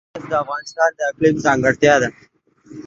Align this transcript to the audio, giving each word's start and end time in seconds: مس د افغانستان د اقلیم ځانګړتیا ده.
مس 0.17 0.23
د 0.31 0.33
افغانستان 0.43 0.89
د 0.95 0.99
اقلیم 1.09 1.35
ځانګړتیا 1.45 1.95
ده. 2.01 2.09